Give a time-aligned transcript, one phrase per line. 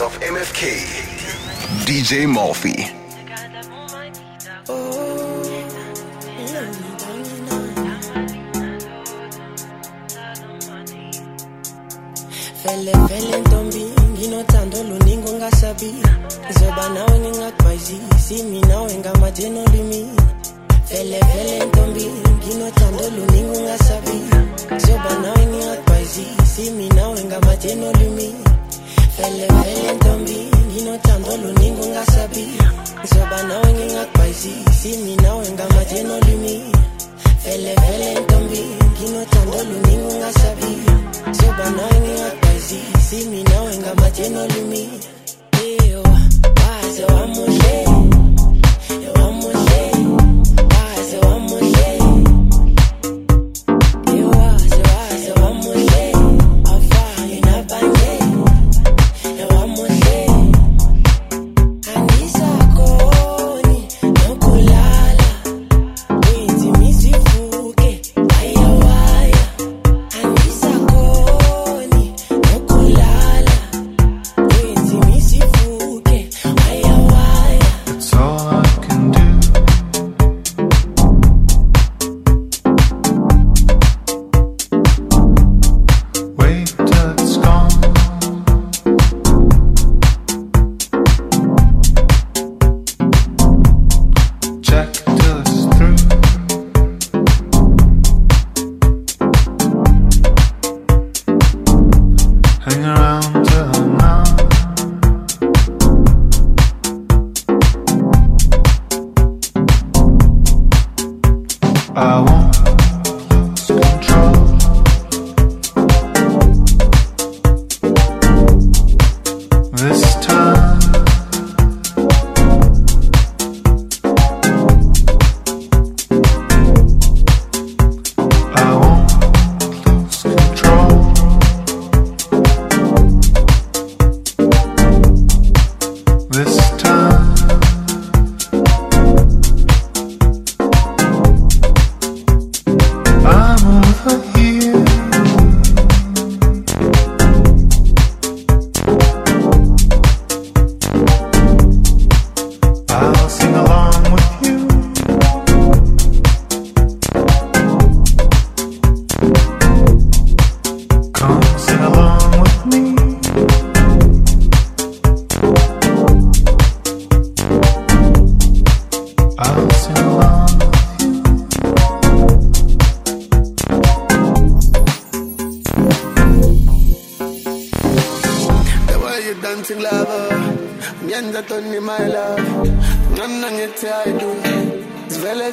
[0.00, 0.86] of MFK,
[1.84, 2.99] DJ Molfy.
[43.10, 45.19] see me now and got my chain on me.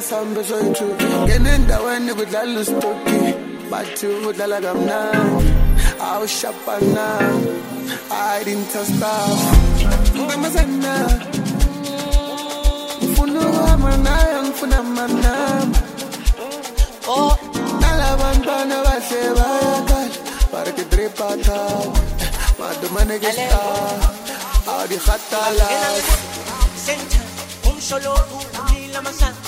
[0.08, 3.20] sambe soyichuki ngenendaweni kudlala usitoki
[3.70, 5.50] bathi udlala kamnandi.
[6.08, 7.06] Awushapana
[8.40, 9.40] idintastaf
[10.16, 10.94] ngamazana
[12.98, 15.80] ngifuna ukuhamba nayo ngifuna amanamba.
[17.08, 17.18] O
[17.80, 20.00] nalabantwana bahle bayakala
[20.52, 21.58] barikidripata
[22.58, 23.60] madumanekesta
[24.72, 25.92] awdihatalaa
[27.68, 29.47] umsholo ulila masana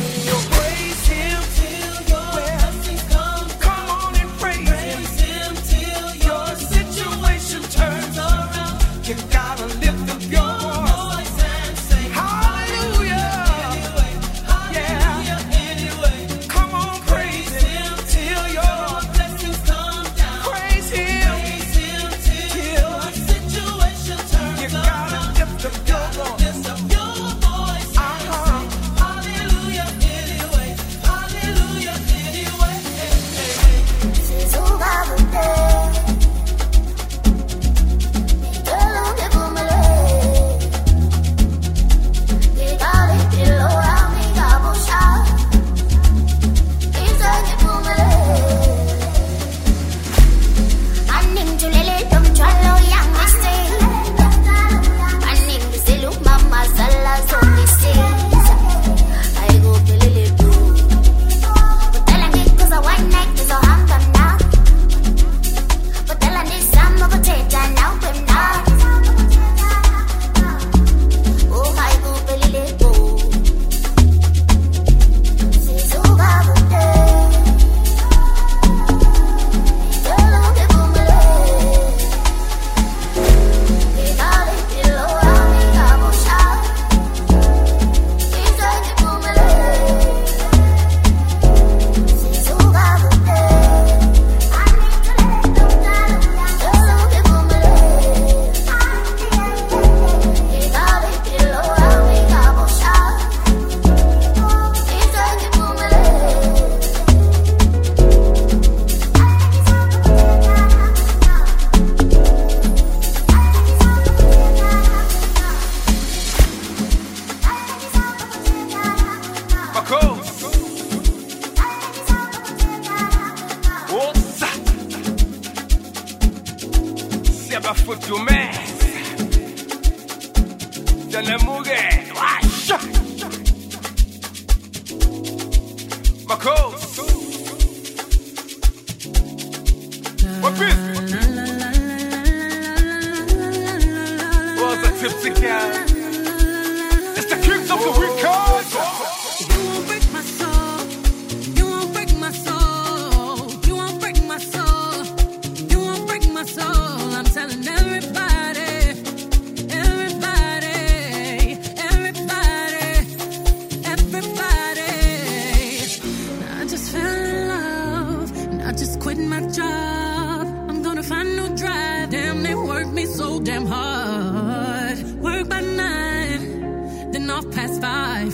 [168.71, 170.47] I just quit my job.
[170.69, 172.09] I'm gonna find no drive.
[172.09, 174.97] Damn, they work me so damn hard.
[175.19, 178.33] Work by nine, then off past five.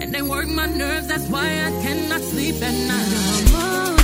[0.00, 4.01] And they work my nerves, that's why I cannot sleep at night.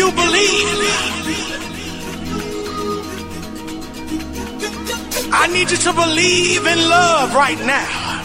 [0.00, 0.78] You believe,
[5.30, 8.22] I need you to believe in love right now.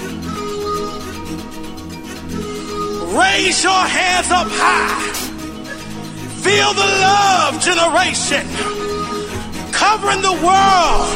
[3.19, 5.11] Raise your hands up high.
[6.45, 8.47] Feel the love generation
[9.73, 11.09] covering the world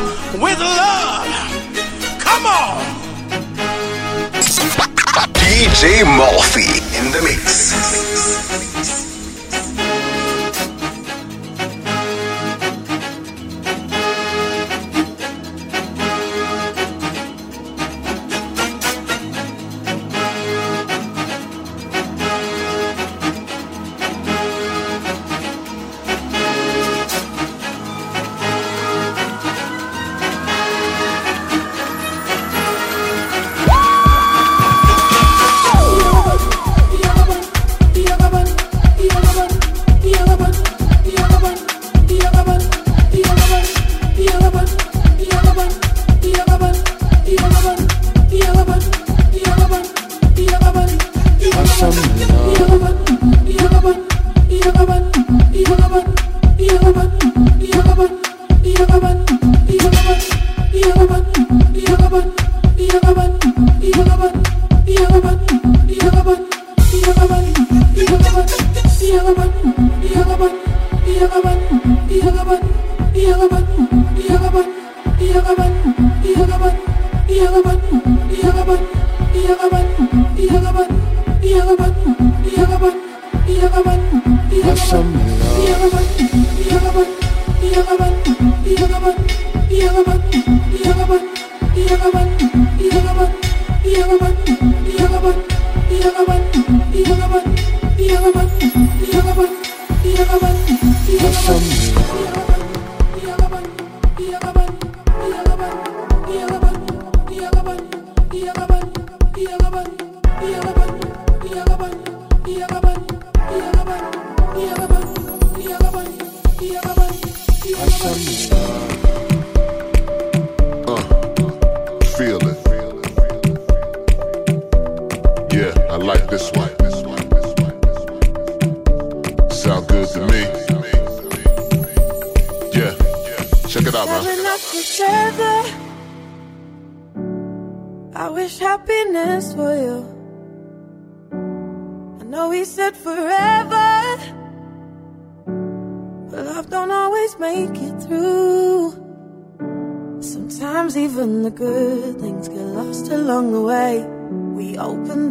[0.44, 1.28] with love.
[2.20, 2.84] Come on.
[5.39, 6.68] DJ Molfy
[7.00, 9.09] in the mix.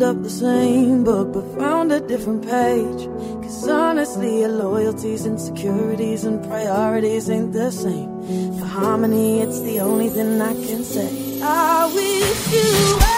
[0.03, 3.07] Up the same book but found a different page.
[3.43, 8.11] Cause honestly, your loyalties, insecurities, and priorities ain't the same.
[8.59, 11.41] For harmony, it's the only thing I can say.
[11.43, 13.18] I wish you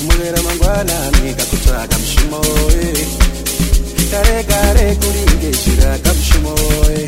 [0.00, 3.06] kumubera mangwana nikakutsvaga mushumo we
[4.10, 6.54] kare kare kuringeshira kamushumo
[6.86, 7.06] we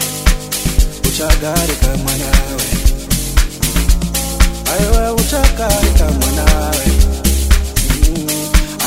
[1.09, 2.29] uchagare kamwana
[2.59, 2.67] we
[4.73, 6.45] aiwe uchagare kamwana
[6.77, 6.87] we
[8.09, 8.29] mm,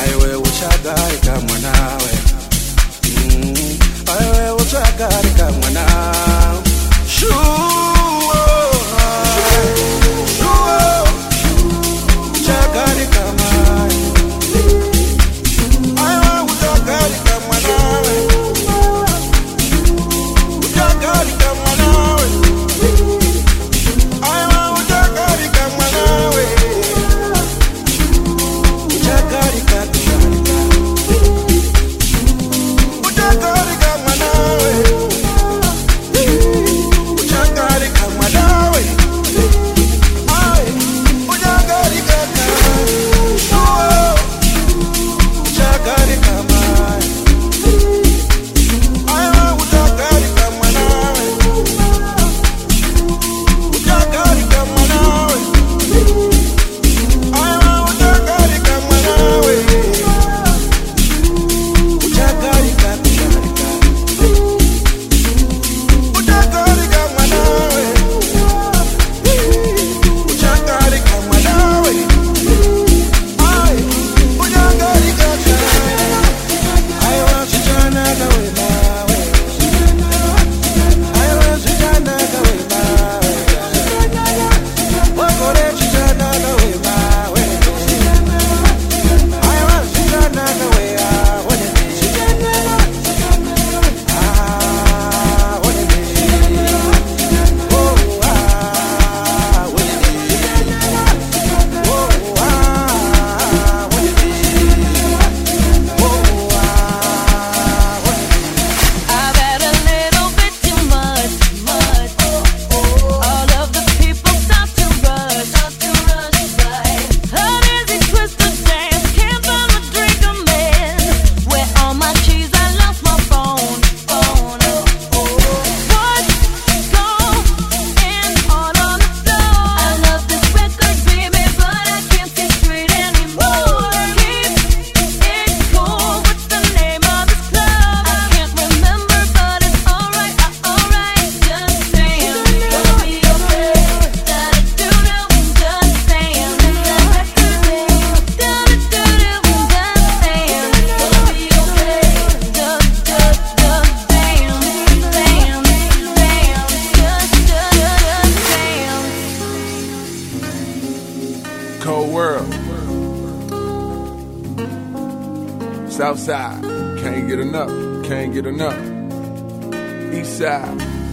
[0.01, 1.71] aiwe uchagare kamwana
[2.03, 2.13] we
[3.09, 3.77] mm,
[4.17, 6.14] aiwe uchagare kamwana we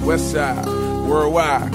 [0.04, 1.74] West Side, worldwide.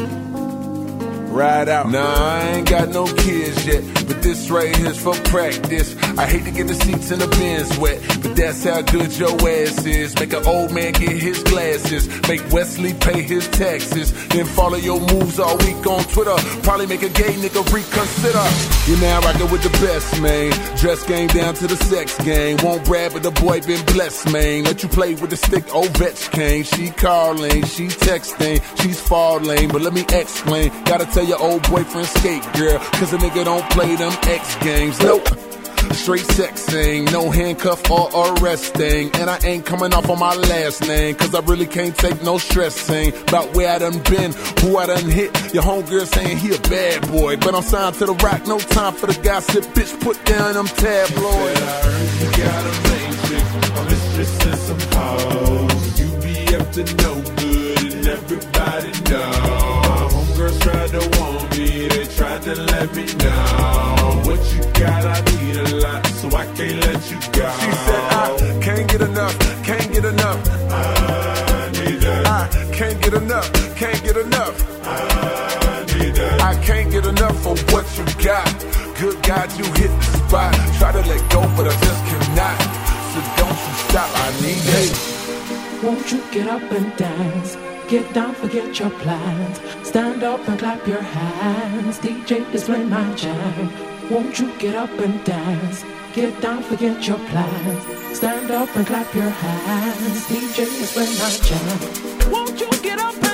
[1.29, 1.91] Ride out.
[1.91, 5.95] Nah, I ain't got no kids yet, but this right here's for practice.
[6.17, 9.33] I hate to get the seats in the Benz wet, but that's how good your
[9.33, 10.15] ass is.
[10.15, 14.99] Make an old man get his glasses, make Wesley pay his taxes, then follow your
[14.99, 16.35] moves all week on Twitter.
[16.63, 18.45] Probably make a gay nigga reconsider.
[18.89, 20.51] You now rockin' with the best, man.
[20.77, 22.57] Dress game down to the sex game.
[22.63, 24.63] Won't brag, but the boy been blessed, man.
[24.63, 26.65] Let you play with the stick, Ovechkin.
[26.65, 30.71] She calling, she texting, she's falling, but let me explain.
[30.85, 34.99] Gotta tell your old boyfriend skate, girl, cause a nigga don't play them X games.
[34.99, 35.56] Nope.
[35.93, 39.13] Straight sexing, no handcuff or arresting.
[39.15, 42.37] And I ain't coming off on my last name, cause I really can't take no
[42.37, 43.13] stressing.
[43.27, 45.31] About where I done been, who I done hit.
[45.53, 48.93] Your homegirl saying he a bad boy, but I'm signed to the Roc, no time
[48.93, 49.63] for the gossip.
[49.75, 51.59] Bitch, put down them tabloids.
[52.21, 55.99] You got a main chick, a mistress and some hoes.
[55.99, 59.31] You be up to no good and everybody know.
[59.83, 61.16] My homegirls tried to
[62.37, 64.21] want me, they tried to let me know.
[64.25, 67.51] What you got, I need a lot, so I can't let you go.
[67.59, 70.49] She said, I can't get enough, can't get enough.
[70.69, 72.27] I need that.
[72.27, 74.85] I can't get enough, can't get enough.
[74.85, 76.41] I need that.
[76.41, 78.47] I can't get enough of what you got.
[78.99, 80.53] Good God, you hit the spot.
[80.77, 82.57] Try to let go, but I just cannot.
[83.13, 85.83] So don't you stop, I need it.
[85.83, 87.66] Won't you get up and dance?
[87.87, 89.61] Get down, forget your plans.
[89.87, 91.97] Stand up and clap your hands.
[91.99, 93.71] DJ is playing my jam.
[94.11, 95.85] Won't you get up and dance?
[96.13, 98.17] Get down, forget your plans.
[98.17, 100.25] Stand up and clap your hands.
[100.27, 102.29] DJ is playing my jam.
[102.29, 103.26] Won't you get up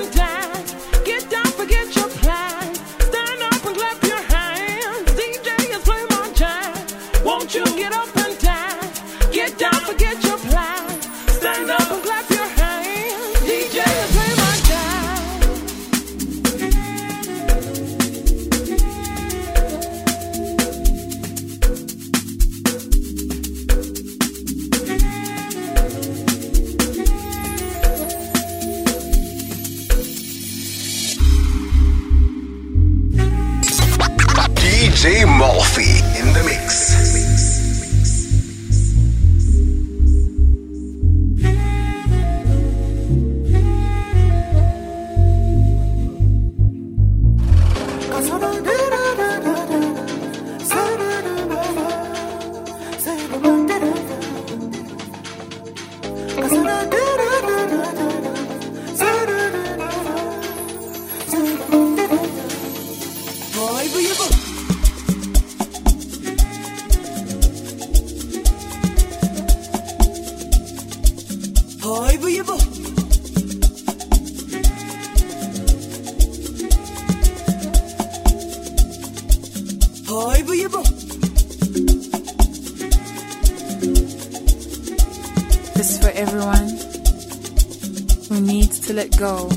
[89.23, 89.52] go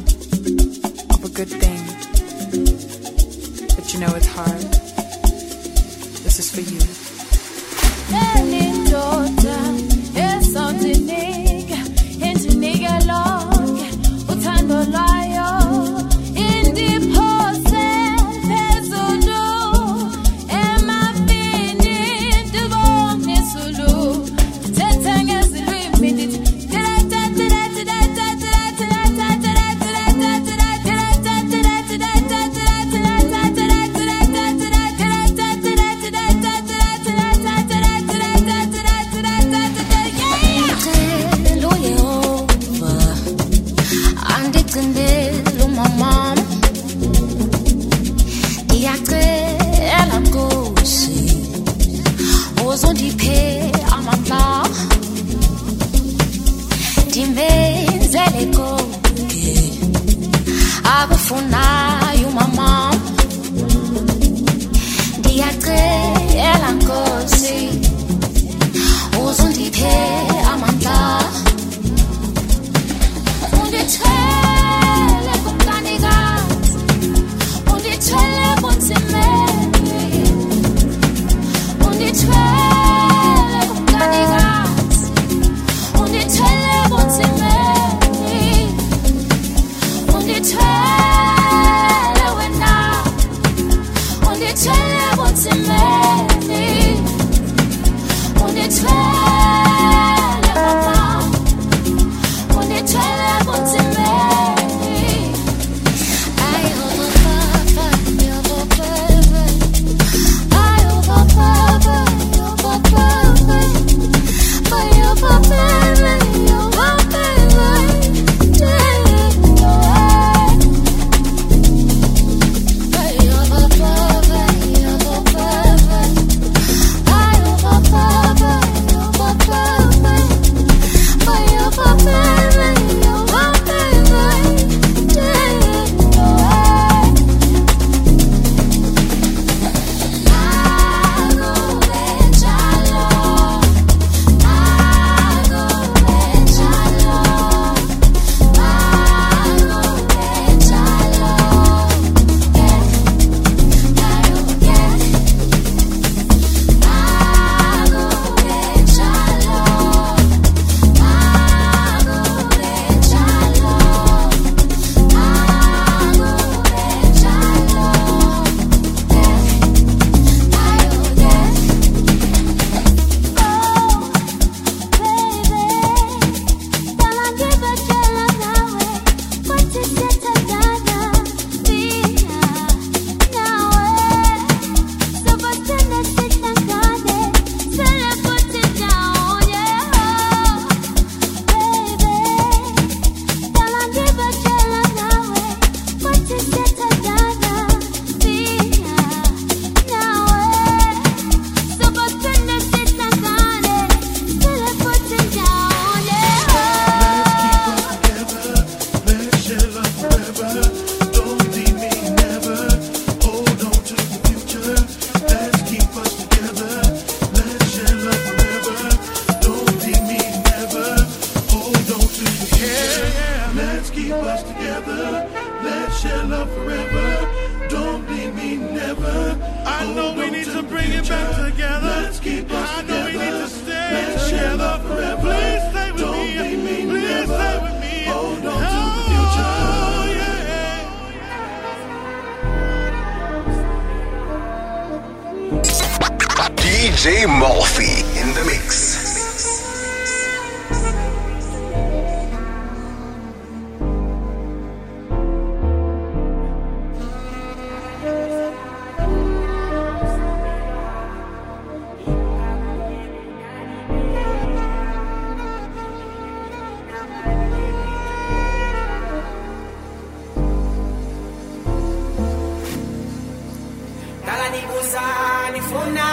[275.53, 276.07] Nifuna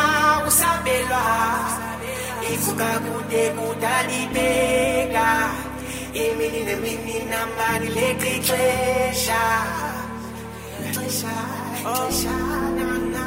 [0.47, 1.23] usabelwa?
[2.53, 5.27] Ifuka kude kudalibeka.
[6.13, 9.41] Imini nemini nambani lekixesha
[10.93, 11.35] Xesha,
[11.83, 12.35] xesha,
[12.77, 13.25] na na.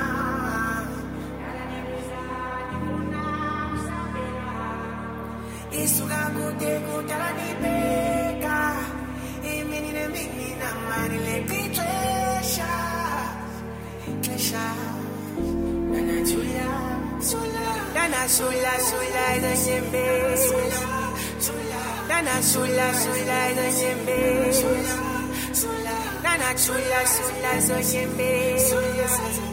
[5.83, 7.96] Isuka kude kudalibeka
[18.27, 20.05] Nana chula, chula ina nyembe
[22.09, 24.19] Nana chula, chula ina nyembe
[26.25, 29.46] Nana chula, chula zo nyembe